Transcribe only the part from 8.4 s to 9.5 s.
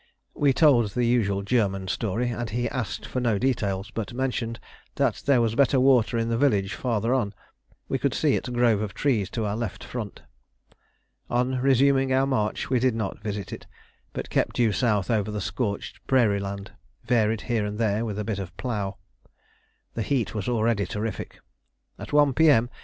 grove of trees to